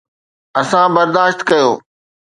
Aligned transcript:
اسان 0.59 0.89
برداشت 0.95 1.39
ڪيو. 1.49 1.71